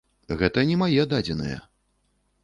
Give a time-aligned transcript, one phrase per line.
[0.39, 1.59] Гэта не мае дадзеныя.